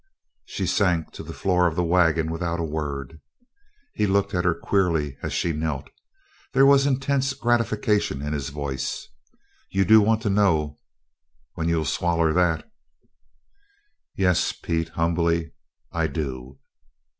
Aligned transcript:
She 0.45 0.65
sank 0.65 1.11
to 1.11 1.21
the 1.21 1.31
floor 1.31 1.67
of 1.67 1.75
the 1.75 1.83
wagon 1.83 2.31
without 2.31 2.59
a 2.59 2.63
word. 2.63 3.21
He 3.93 4.07
looked 4.07 4.33
at 4.33 4.43
her 4.45 4.55
queerly 4.55 5.15
as 5.21 5.31
she 5.31 5.53
knelt. 5.53 5.91
There 6.53 6.65
was 6.65 6.87
intense 6.87 7.35
gratification 7.35 8.19
in 8.19 8.33
his 8.33 8.49
voice, 8.49 9.07
"You 9.69 9.85
do 9.85 10.01
want 10.01 10.23
to 10.23 10.31
know, 10.31 10.79
when 11.53 11.69
you'll 11.69 11.85
swaller 11.85 12.33
that." 12.33 12.67
"Yes, 14.15 14.51
Pete," 14.53 14.89
humbly, 14.89 15.51
"I 15.91 16.07
do." 16.07 16.57